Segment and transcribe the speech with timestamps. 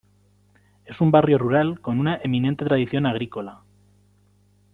[0.83, 3.61] Es un barrio rural con una eminente tradición agrícola.